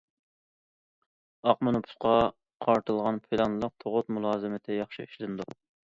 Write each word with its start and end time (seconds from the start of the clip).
ئاقما 1.51 1.75
نوپۇسقا 1.77 2.15
قارىتىلغان 2.67 3.23
پىلانلىق 3.29 3.79
تۇغۇت 3.87 4.13
مۇلازىمىتى 4.19 4.83
ياخشى 4.85 5.11
ئىشلىنىدۇ. 5.11 5.53